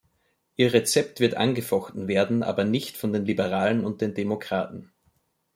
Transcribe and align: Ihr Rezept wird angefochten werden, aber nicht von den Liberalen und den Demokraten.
Ihr 0.55 0.73
Rezept 0.73 1.19
wird 1.19 1.35
angefochten 1.37 2.07
werden, 2.07 2.41
aber 2.41 2.63
nicht 2.63 2.97
von 2.97 3.13
den 3.13 3.23
Liberalen 3.23 3.85
und 3.85 4.01
den 4.01 4.15
Demokraten. 4.15 4.91